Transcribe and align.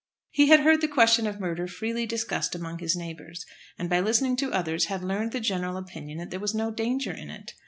He 0.31 0.47
had 0.47 0.61
heard 0.61 0.81
the 0.81 0.87
question 0.87 1.27
of 1.27 1.39
murder 1.39 1.67
freely 1.67 2.07
discussed 2.07 2.55
among 2.55 2.79
his 2.79 2.95
neighbours, 2.95 3.45
and 3.77 3.87
by 3.87 3.99
listening 3.99 4.35
to 4.37 4.51
others 4.51 4.85
had 4.85 5.03
learned 5.03 5.31
the 5.31 5.39
general 5.39 5.77
opinion 5.77 6.17
that 6.17 6.31
there 6.31 6.39
was 6.39 6.55
no 6.55 6.71
danger 6.71 7.11
in 7.11 7.29
it. 7.29 7.53